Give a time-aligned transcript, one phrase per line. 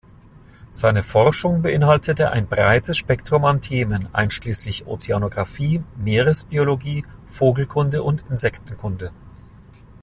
[0.71, 9.11] Seine Forschung beinhaltete ein breites Spektrum an Themen, einschließlich Ozeanografie, Meeresbiologie, Vogelkunde und Insektenkunde.